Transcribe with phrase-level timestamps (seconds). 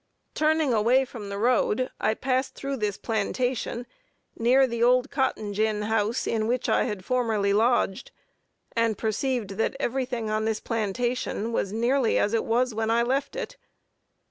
[0.33, 3.85] Turning away from the road I passed through this plantation,
[4.35, 8.09] near the old cotton gin house in which I had formerly lodged,
[8.75, 13.03] and perceived that every thing on this plantation was nearly as it was when I
[13.03, 13.57] left it.